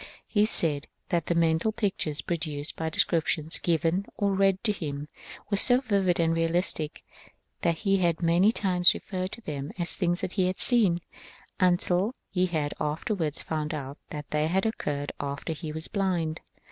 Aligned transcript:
He 0.25 0.47
said 0.47 0.87
that 1.09 1.27
the 1.27 1.35
mental 1.35 1.71
pictures 1.71 2.21
produced 2.21 2.75
by 2.75 2.89
descriptions 2.89 3.59
given 3.59 4.07
or 4.17 4.33
read 4.33 4.63
to 4.63 4.71
him 4.71 5.07
were 5.51 5.57
so 5.57 5.79
vivid 5.79 6.19
and 6.19 6.33
realistic 6.33 7.03
that 7.61 7.75
he 7.85 7.97
had 7.97 8.19
many 8.23 8.51
times 8.51 8.95
referred 8.95 9.31
to 9.33 9.41
them 9.41 9.71
as 9.77 9.95
things 9.95 10.21
he 10.21 10.47
had 10.47 10.57
seen, 10.57 11.01
until 11.59 12.15
he 12.31 12.47
had 12.47 12.73
afterwards 12.79 13.43
found 13.43 13.75
out 13.75 13.99
that 14.09 14.31
they 14.31 14.45
occurred 14.45 15.11
after 15.19 15.53
he 15.53 15.71
was 15.71 15.87
blind. 15.87 16.41